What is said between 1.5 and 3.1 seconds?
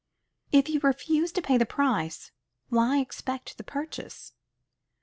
the price, why